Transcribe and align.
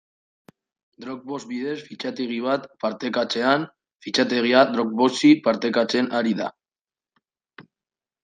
Dropbox 1.03 1.35
bidez 1.49 1.75
fitxategi 1.89 2.37
bat 2.45 2.63
partekatzean, 2.85 3.67
fitxategia 4.05 4.63
Dropboxi 4.71 5.33
partekatzen 5.49 6.09
ari 6.21 6.33
da. 6.43 6.49